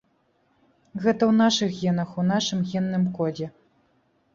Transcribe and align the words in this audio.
Гэта 1.03 1.21
ў 1.29 1.33
нашых 1.43 1.69
генах, 1.83 2.09
у 2.23 2.27
нашым 2.33 2.59
генным 2.75 3.03
кодзе! 3.21 3.47